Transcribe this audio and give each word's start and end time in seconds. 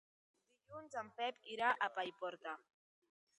Dilluns 0.61 0.97
en 1.01 1.11
Pep 1.19 1.45
irà 1.57 1.69
a 1.75 1.91
Paiporta. 1.99 2.57